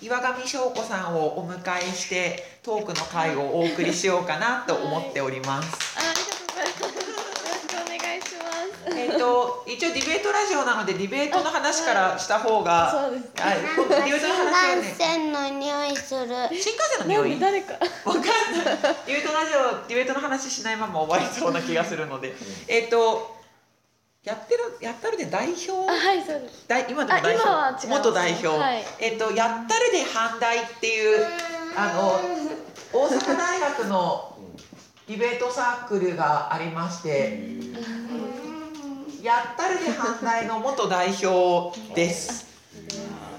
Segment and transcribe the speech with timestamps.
[0.00, 5.98] 岩上翔子さんをお迎えしてトークの会をお送りしようかなと思っております。
[5.98, 6.00] あ
[6.60, 7.10] ありがとうございます。
[7.10, 8.46] よろしくお願いしま
[8.92, 8.96] す。
[8.96, 13.32] えっと一応ディベートラジオなのでディベートの話からした方が、そうです。
[13.42, 16.26] はい、ディベートの話は新幹ね、線の匂いする。
[16.26, 17.30] 新幹線の匂い？
[17.30, 17.72] で誰か。
[18.04, 18.30] わかんない。
[19.06, 22.34] ディベートラジオ、ディベートの話しないまま終わりそうな気がするので。
[22.68, 23.37] えっと、
[24.28, 25.72] やってる、やったるで代表？
[25.72, 26.64] あはいそうです。
[26.68, 27.72] 代今でも代あ今は違い表。
[27.72, 28.48] ます元代表。
[28.48, 31.26] はいえっと、やったるで阪大っていう、
[31.74, 32.20] あの、
[32.92, 34.36] 大阪大学の
[35.06, 37.38] ディベートサークルがありまして。
[39.22, 42.46] やったるで阪大の元代表です。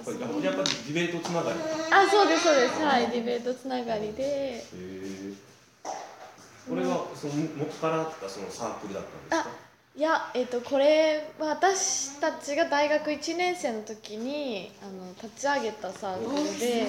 [0.04, 1.60] これやっぱりディベートつながり。
[1.92, 2.82] あそうですそうです。
[2.82, 4.24] はいディベートつながりで。
[4.24, 5.34] へえ。
[6.68, 9.69] これはその元からあったそのサークルだったんですか？
[9.96, 16.88] いやえっ、とこれは私たちが大学1年生の時にあの立ち上げたサークルで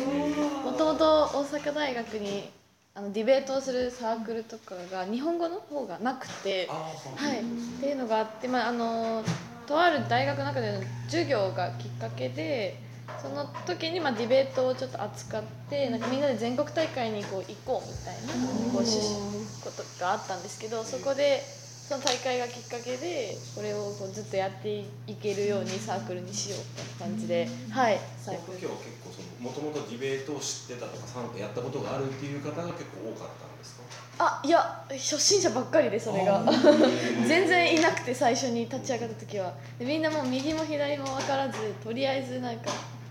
[0.65, 2.51] もともと大阪大学に
[2.95, 6.69] あのディベートをするサークルとかが日本語の方がなくて。
[6.71, 7.43] あはい、っ
[7.81, 9.25] ていうのがあって、まあ、あの
[9.67, 12.77] とある大学の中での授業がきっかけで
[13.23, 21.43] その時にまあディベートをちょっと扱ってなんかみんなで全国大会にこう行こうみたいなこう趣旨ことがあったんですけどそこで
[21.91, 26.65] その大会がきっかけでこれをこうずっとやっていけるようにサークルにしようみ
[27.01, 27.99] たいな感じではい。
[28.17, 33.83] サークル今日は結構そのもともとディベートを知ってたとか参加やったことがあるっていう方が結構多かったんですか？
[34.23, 36.45] あいや初心者ばっかりでそれが。
[37.27, 39.53] 全然いなくて最初に立ち上がった時は。
[39.81, 42.71] でみんなもう右も左も分からずとりあえずなんか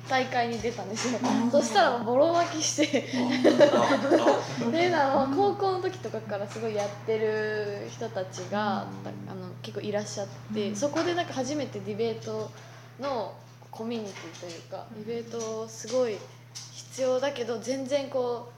[0.09, 1.19] 大会に出たんですよ。
[1.51, 2.99] そしたらボロ負けして。
[2.99, 3.17] って
[4.77, 8.83] いうの高校の時とかからすごいやってる人たちがあ
[9.35, 12.49] の結構いらっしゃってそこでなんか初めてディベート
[12.99, 13.35] の
[13.71, 16.17] コミュニティというかディベートすごい
[16.73, 18.51] 必要だけど全然こ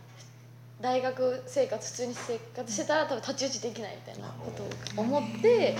[0.79, 5.75] う大学生活普通に生活してたら多分太刀打ちできないみたいなことを思って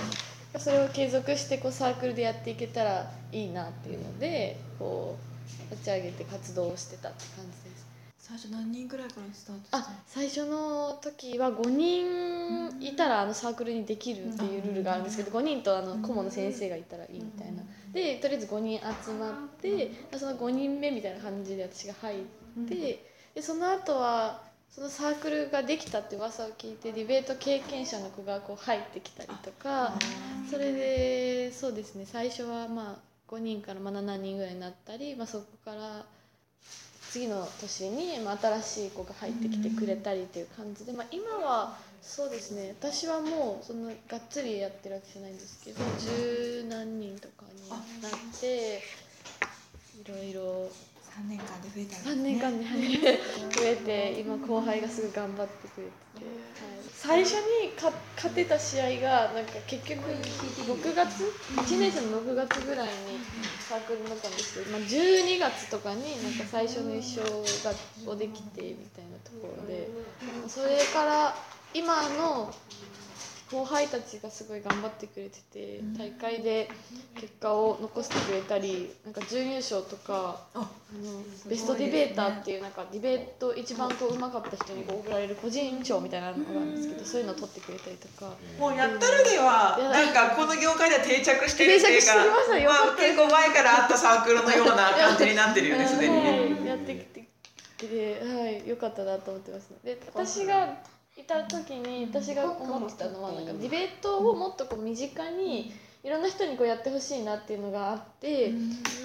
[0.58, 5.31] それを継続してこうサークルでやっていけたらいいなっていうのでこう
[5.70, 7.92] 立ち上げて活動をしてたって感じです。
[8.22, 17.64] 最初何人ぐらいからスタートあ最初の時は5人いたらあのサークルにできるっていうルールがあるんですけど5人とあの顧問の先生がいたらいいみたいな。
[17.92, 24.40] でとりあえず5人集まってその5人目みたいな感じで私が入ってでその後は
[24.70, 29.92] そのサークルができたって噂を聞いてディベート経験者の子がこう入ってきたりとか
[30.48, 32.06] それでそうですね。
[32.06, 36.04] 最初はまあ5人からまあ7人ぐらいになったり、まあ、そこから
[37.10, 47.80] 次の年に、まあ、新しい子が入ってきてくれたりっていう感じで、まあ、今はそうですね私はもうそんながっつりやってるわけじゃないんですけど十何人とかになっ
[48.40, 48.82] て
[50.00, 50.68] いろいろ
[51.12, 61.24] 3年間で増えた3年間で増えて今後輩がすごい頑張ってくれてて、はい、最初にか勝てた試合がなんか結局6月
[61.54, 62.92] 1年生の6月ぐらいに
[63.68, 67.24] サークルになったんですけど、まあ、12月とかになんか最初の1勝
[67.62, 69.90] がこうできてみたいなところで
[70.48, 71.34] それから
[71.74, 72.52] 今の
[73.52, 76.68] 後輩たちがすごい頑張ってくれてて大会で
[77.14, 80.66] 結果を残してくれたりなんか準優勝とかあの
[81.46, 88.32] ベストディベーターっていうなんかディベート一番こう上手かった人にこう贈られる個人賞みたいなのがあるんですけどそういうのを取ってくれたりとか。
[88.58, 95.86] もうやったるではなんかこの業界では定着してるっていうか定着してまあ、結構前からあったサークルのような感じになってるよね。
[95.86, 96.30] すでにね。
[96.30, 97.22] はいやってきて
[97.88, 100.78] で、はい、よかったなと思ってますで私が
[101.16, 105.72] いた時に私が思ってたのはなんかディベートをもっとこう身近に
[106.04, 108.52] いろんな人にこうやってほしいなっていうのがあって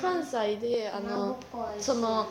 [0.01, 1.37] 関西であの
[1.79, 2.27] その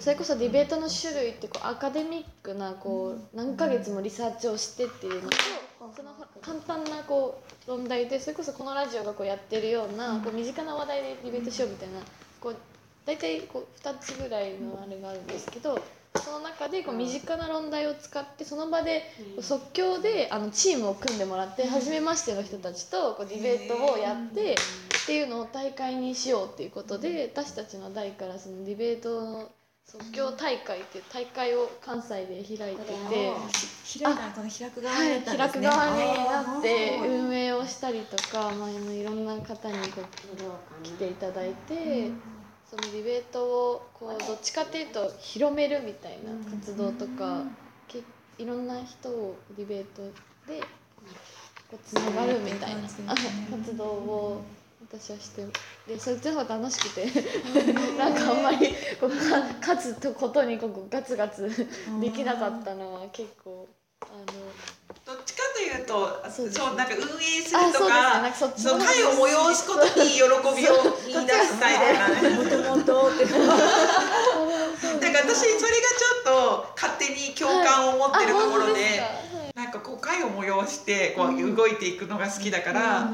[0.00, 5.36] それこそディベートの種類ってこうアカデミックなこう何ヶ月もリサーチをしてっていうのと
[5.94, 6.10] その
[6.40, 12.00] 簡単なこう論題でそれこそこのラジオがこうやってるようなこう身近な話題でディベートしようみたいな
[12.40, 12.56] こう
[13.04, 15.78] 大体こう2つぐらいのあれがあるんですけど
[16.14, 19.02] その中でこう身近な論題を使ってその場で
[19.40, 24.56] 即興であのチームを組んでもらって初めましての人たちとこうディベートをやってっ
[25.06, 29.50] ていうのを大会にしようっていうことで私たちの代からそのディベートの
[29.84, 32.92] 即興大会っていう大会を関西で開いてて。
[34.00, 42.10] 開いたの開く側になって運営をしたりとか、まあ、いろんな方にこう来ていただいて
[42.72, 47.42] そのディベートをこうどっちかっていうと広めるみたいな活動とか
[47.86, 47.98] け
[48.38, 50.00] いろんな人をディベート
[50.46, 50.58] で
[51.70, 54.42] こうつながるみたいなうん活動を
[54.80, 55.46] 私はして
[55.86, 57.04] でそっちの方が楽しくて
[57.98, 59.16] なんかあんまりこうか
[59.60, 61.50] 勝つとことにこうガツガツ
[62.00, 63.68] できなかったのは結構
[64.00, 64.24] あの
[65.72, 66.42] いうとそ
[66.72, 68.22] うなんか運営するとか
[68.56, 72.08] その会を催すことに喜びを見出すタイプな。
[72.08, 73.38] んですもともとってな
[75.10, 79.02] ん か私それがちょっと勝手に共感を持ってるところで、
[79.54, 83.10] なんかこう会を催してこう動いていくのが好きだから、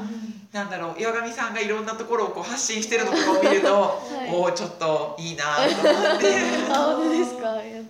[0.51, 4.29] なんだろう岩上さんがいろんなところをこう発信してるのとかを見ると、い。
[4.33, 6.33] おおちょっといいなと思って。
[6.71, 7.47] あ本当ですか？
[7.47, 7.83] やっ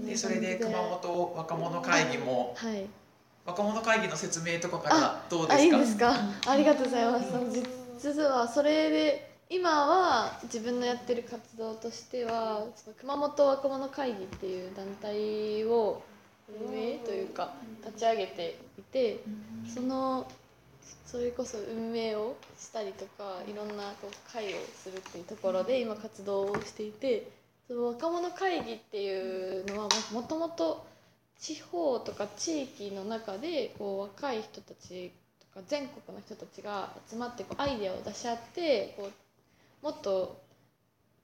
[0.00, 2.86] たでそれで熊本若者会議もはい
[3.48, 5.56] 若者会議の説明とかからどうですか？
[5.56, 6.14] あいいんですか？
[6.46, 7.26] ありがとうございます。
[7.98, 16.02] 実はそれで今は自分のやってる活動としてはその熊本若者会議っていう団体を
[16.70, 17.54] 運営というか
[17.86, 19.20] 立ち上げていて
[19.74, 20.30] その
[21.06, 27.30] それこそ運営をしたりとかいろんなこう会をするっていうところで今活動をしていて
[27.66, 30.86] その若者会議っていうのはもともと
[31.40, 39.08] 地方とか地域の中でこう若い人たちとか全国の人たちが集まってこうアイデアを出し合ってこ
[39.82, 40.40] うもっと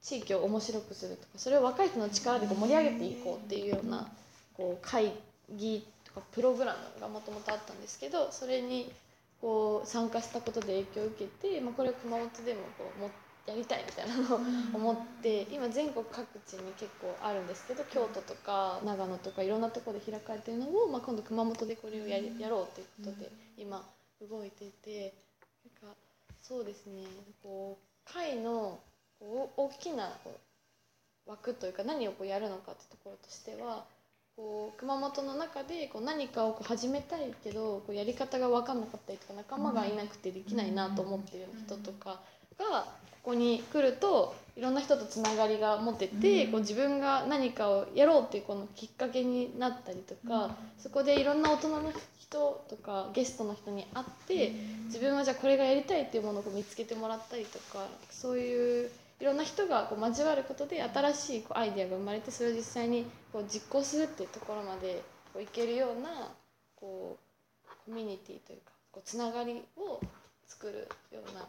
[0.02, 4.06] 地域を面白くするとかそれを若い人の力でこう盛り上げていこうっていうような
[4.56, 5.12] こう会
[5.50, 8.92] 議とかプログラムがもともとあったんですけどそれに
[9.40, 13.10] こう参加したことで影響を受けて、まあ、これを熊本でもこうも
[13.46, 14.40] やりたいみたいなのを
[14.72, 23.84] 思って今全国各地に結構あるんですけど京都とか長野とかいろんなところで開かれてるのを、まあ、今度熊本でこれをやりやろうということで今
[24.20, 25.14] 動いていて
[25.82, 25.96] なんか
[26.40, 27.02] そうですね
[27.42, 28.78] こう会の
[29.18, 30.38] こう大きなこ
[31.26, 33.84] う枠というか何をこうやるのかってところとしては
[34.36, 42.20] こう熊本の中でこう何かをこう始めたいけどこうやり方が分かんなかったりとか仲間がいなくてできないなと思ってる人とか
[42.58, 54.52] がここに来るといろんな人とつながりが持ててこう自分が何かをやろうっていうこのきっかけになったりとかそこでいろんな大人の人とかゲストの人に会って
[54.86, 58.90] 自分はじゃあこれがやりたいっていうものをこう見つけてもらったりとかそういう
[59.20, 66.32] いろんな人がこう交わることで新しいこうアイデアが生まれてそれを実際にこう実行するっていうところまでこういけるような
[66.76, 67.16] こ
[67.66, 70.00] うコミュニティというかこうつながりを
[70.46, 71.46] 作るような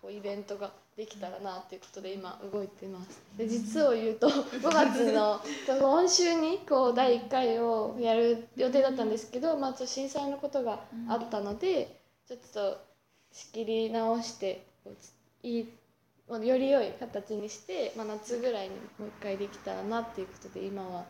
[0.00, 3.22] こうイベントができたらなっていうことで今動いてます。
[3.36, 4.26] で実を言うと
[4.58, 5.40] 5月の
[5.78, 12.80] 今週にこう第1回をやる予定だったんですけど、まあ、ちょっと震災のことがあったのでちょっと
[13.30, 15.12] 仕切り直してこうつ
[15.44, 15.68] いい
[16.28, 21.04] より良い形にして、まあ、夏ぐらいにもう一回できたらなっていうことで今は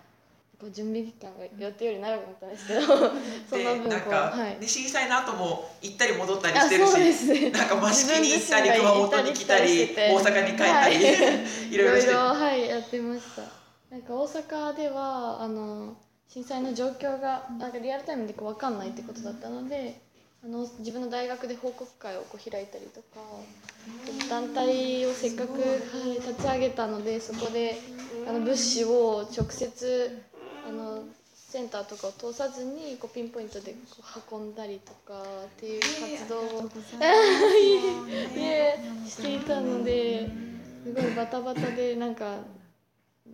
[0.61, 2.81] こう準備期間が予定より長くなったんですけど
[3.49, 4.61] そので分なんか、はい。
[4.61, 11.47] ね、震災の後も行ったり戻ったりあしてるしすねなんか益城に行ったり熊本に来たり大阪に帰ったり、はい。
[11.71, 12.15] い、ろいろして。
[12.15, 13.43] はいやってました。
[13.91, 15.97] なんか大阪ではあの
[16.29, 20.01] 震災の状況がなんかリアルタイムでこう分かんないってことだったので
[20.45, 23.21] あの自分の大学で報告会をこう開いたりとか
[24.29, 25.67] 団体をせっかく、は
[26.07, 27.79] い、立ち上げたのでそこで
[28.29, 30.23] あの物資を直接
[31.49, 33.79] センターとかを通さずにこうピンポイントでこ
[34.31, 36.69] う運んだりとかっていう活動を
[39.09, 40.29] していたので
[40.85, 42.41] すごいバタバタでなんか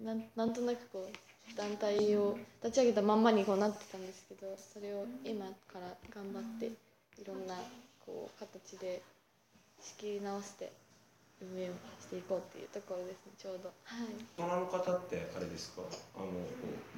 [0.05, 6.67] なんなんとなくこう団体を立ち上げたまんまにこうなってたんですけどそれを今から頑張って
[7.21, 7.57] いろんな
[8.07, 9.03] こう形で
[9.81, 10.71] 仕切り直して
[11.43, 13.73] 運営をしていこうっていうところですねちょうど。
[13.85, 14.09] はい。
[14.39, 15.83] 大人の方ってあれですか？
[16.17, 16.27] あの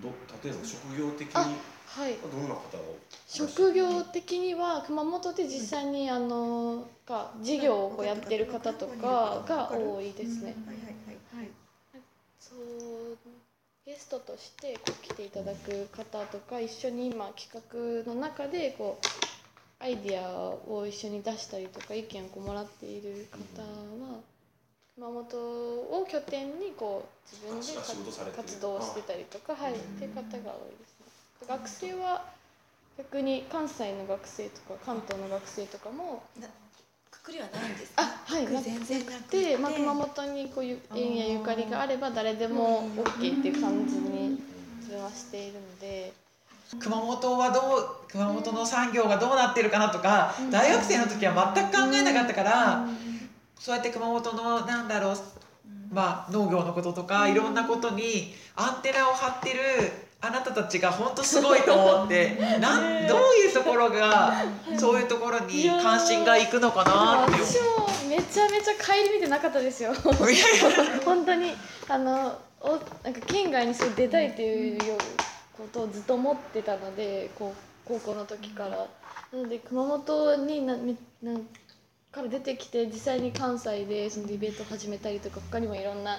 [0.02, 0.12] ど
[0.45, 1.49] 例えば職業的にあ
[1.87, 2.14] はい。
[2.14, 2.99] どんな方を？
[3.26, 10.55] 職業的には熊本で実際にあのが事業をこうやってる方とかが多いですね。
[10.66, 11.43] はいはいはい。
[11.43, 11.50] はい。
[12.38, 13.19] そう
[13.87, 17.50] ゲストとしてこう来ていただく方とか一緒に今企
[18.05, 19.07] 画の中でこう
[19.78, 24.21] アイディアを一緒に出したりとか意見をもらっている方は
[24.95, 31.06] 熊本を拠点にこう自分で活動をしてたりとかはいっていう方が多いですね。
[31.47, 32.25] 学生は
[32.97, 36.23] 逆に関西の学生とか関東の学生とかも
[37.11, 44.40] くくりはないんですあはいなく全然なくて、まあ、熊本にこういう縁やゆかりがあれば誰でも OK っていう感じに
[44.78, 46.12] 自分はしているので
[46.78, 50.50] 熊本はどう熊本の産業がどうなってるかなとか、うん。
[50.50, 52.87] 大学生の時は全く考えなかったから、
[53.58, 55.16] そうやって熊本のなんだろう、
[55.92, 59.61] まあ、農業のこととか、いろんなことにアンテナを張ってる
[60.20, 64.44] あなたたちが本当すごいと思ってなんどういうところが
[64.76, 69.92] そういうところに関心がいくのかなって私もめちゃめちゃ顧みてなかったですよ。
[71.04, 71.54] 本当に。
[71.88, 72.70] あのお
[73.04, 74.78] なんか県外にすごい出たいっていう
[75.56, 78.86] ことをずっと思ってたのでこう高校の時から。
[79.32, 81.46] なので熊本になめなん
[82.12, 86.18] から出てきて実際に関西でそのディベートを始めたりとか他にもいろんな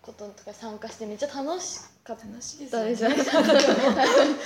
[0.00, 2.26] こととか参加してめっちゃ楽しかった。
[2.26, 3.16] 楽しいですよね。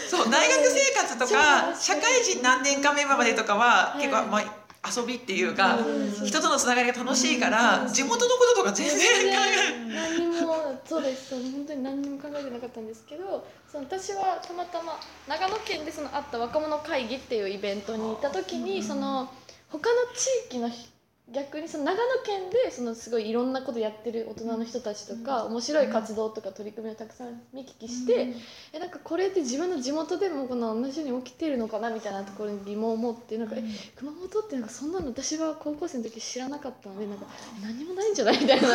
[0.09, 4.03] そう大学生活とか 社会人何年か目までとかははい。
[4.03, 6.27] 結構、まあ、遊びっていうかうん。
[6.27, 11.31] 人とのつながりが楽しいから地元のこととか全然全考え然何にもそうです。
[11.31, 19.29] そう本当に何にも考えてなかったんですけどその私はたまたま長野県でそのあった若者会議っていうイベントに行った時にその
[19.71, 20.89] 他の地域の人
[21.33, 28.33] 逆にその長野県でそのすごいいろんなことやってる大人の人たちとか面白い活動とか取り組みをたくさん見聞きして
[28.73, 33.63] えなんかこれって自分の地元でもこの同じように起きてるのかなみたいなところに疑問を持ってなんかえ
[33.97, 37.27] 熊本ってなんかそんなの私は高校生の時知らなかったのでなんか
[37.63, 38.75] 何もないんじゃないみたいなこ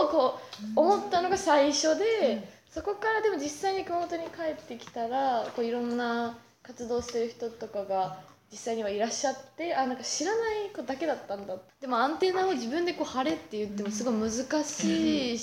[0.00, 0.40] とをこ
[0.76, 8.18] う思ったのが最初でそこからでも実際に熊本に帰ってきたらこういろんな活動してる人とかが
[8.52, 14.30] 実際にはいらっしゃってあなんか知らない子だけだったんだでもアンテナを自分でこう張れって言ってもすごい難
[14.64, 15.38] しい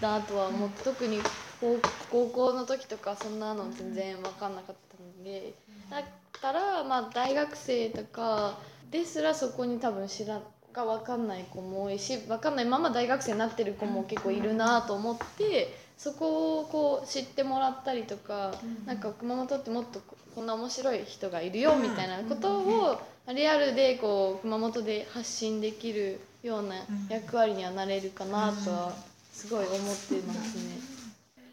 [0.00, 1.20] なとは思って特に
[1.60, 1.78] 高
[2.10, 5.54] 高校の時とかそんなの全然分かんなかったので。
[5.90, 6.02] だっ
[6.40, 8.58] たらまあ大学生とか
[8.90, 10.40] ですらそこに多分知ら
[10.72, 18.54] が分かんない子も多いし分かんないまま大学生になってる子も結構いるなと思ってそこをこう知ってもらったりとか
[18.86, 23.00] なんか熊本ってもっとここんな面白い人がいるよみたいなことを
[23.32, 26.74] リアルでこう熊本で発信できるような
[27.08, 28.92] 役割にはなれるかなとは
[29.32, 29.82] すごい思って
[30.26, 30.94] ますね。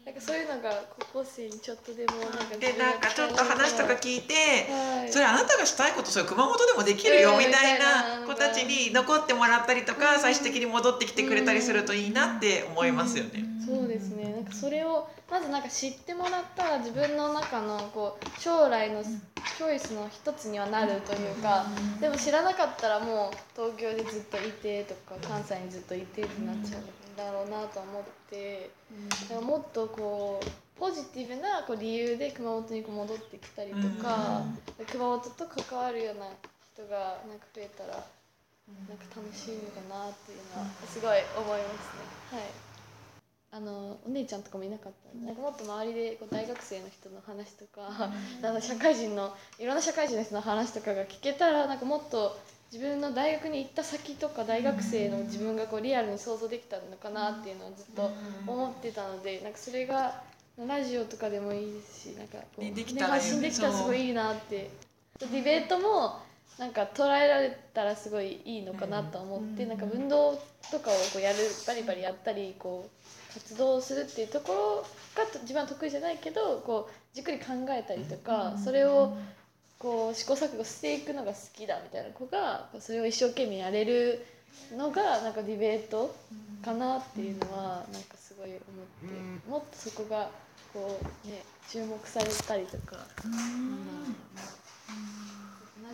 [0.04, 0.82] なんかそういうのが
[1.12, 4.34] 高校生にちょっとでもなんかでなんかちょっと話とか聞いて
[4.68, 5.12] はい。
[5.12, 13.51] それあなたがしたいことそれ熊本でもできるようんみたいな子たちに残ってもらったりとか最終的に戻ってきてくれたりするといいなって思いますよね。
[14.52, 21.66] それをまずなんか知ってもらったら自分の中のこう将来のチョイスの一つにはなるというか
[22.00, 26.80] でも知らなかったらもう東京でずっといてとか関西にずっといてってなっちゃう
[27.12, 28.70] んだろうなと思って
[29.28, 30.46] だからもっとこう
[30.78, 34.42] ポジティブなこう理由で熊本にこう戻ってきたりとか
[34.90, 36.26] 熊本と関わるような
[36.74, 38.04] 人がなんか増えたら
[38.88, 41.68] なんか楽しいのかなっていうのはすごい思いま
[42.30, 42.38] すね。
[42.38, 42.71] はい
[43.54, 52.40] あのお姉ちゃんとかもいなかったなんかもっと周りでこう大学生の人の話とか、なんか社会人のいろんな社会人の人の話とかが聞けたらなんかもっと
[52.72, 58.10] 自分の大学に行った先とか大学生の自分がこうリアルに想像できたのかなっていうのをずっと
[58.46, 60.22] 思ってたのでなんかそれが
[60.58, 64.70] ラジオとかでもいいですしなんかこう、ね発信できたらすごいいいなって。
[65.20, 66.20] ディベートも
[66.58, 70.32] なんか捉えられたらすごいいいのかなと思って、なんか運動
[70.70, 79.16] とかをこうやるバリバリやったりこう活動するっていうところがと自分は得意じゃないけどこうじっくり考えたりとか、それを
[79.78, 84.24] こう試行錯誤していくのが好きだみたいな子がそれを一生懸命やれる
[84.76, 86.14] のがなんかディベート
[86.64, 90.30] かなっていうのはなんかすごい思って、もっとそこが
[90.72, 93.30] こうね注目されたりとか、同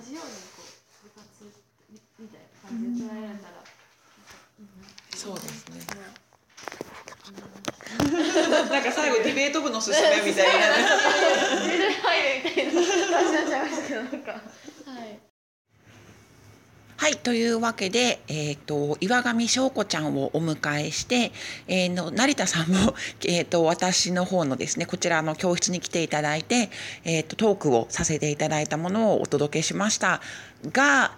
[0.05, 1.25] じようにこう部活
[1.91, 3.55] みみたいな感じで捉えられたら、
[5.17, 6.28] そうですね。
[8.71, 10.67] なんか最後ディベート部のすすめみたいな。
[11.99, 15.19] 入るみたいな感じになっちゃいましたけどなんかはい。
[17.01, 21.31] はい、というわけで、えっ、と、岩上翔子ちゃんをお迎えして、
[21.69, 22.95] えーの、成田さんも、
[23.25, 26.71] えっ、と、私の方のですね、こちらの教室に来ていただいて、
[27.05, 30.21] えっ、と、トークをさせていただいたものをお届けしました
[30.73, 31.13] が、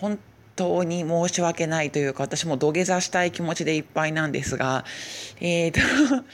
[0.00, 0.18] 本
[0.60, 4.84] 当に申し訳ないというか、私も土下座したい気持ちでいっぱいなんですが、
[5.40, 5.80] えっ、と、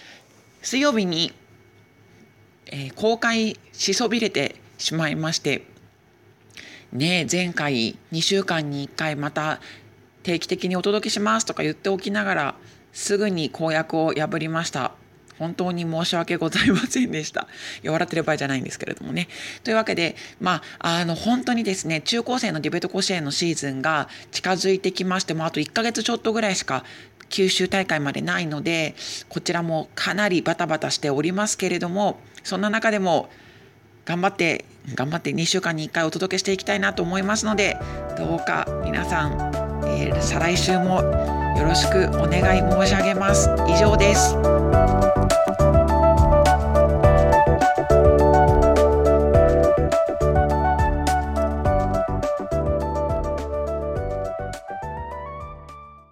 [0.63, 1.33] 水曜日に、
[2.67, 5.63] えー公開しそびれてしまいまして、
[6.93, 9.61] ね前回2週間に1回また
[10.25, 12.55] 定期的にお届けしますとか言っておきながら
[12.93, 14.93] すぐに公約を破りました。
[15.39, 17.49] 本当に申し訳ございませんでした。
[17.83, 19.29] いや笑ってる場合じゃないんですけれどもね。
[19.65, 26.85] というわけで、まあ、あの、本当にですね、中高生のディベート甲子園のシーズンが近づいてきまして、もあと1ヶ月ちょっとぐらいしか
[27.29, 28.95] 九州大会までないので、
[29.29, 33.29] こちらもかなりバタバタしておりますけれども、そんな中でも、
[34.07, 34.65] 頑張って
[34.95, 37.77] 頑張って2週間に1回お届けしていきたいなと思いますので
[38.17, 39.53] どうか皆さん、
[39.85, 44.56] えー再来週もよろしくお願い申し上げます以上です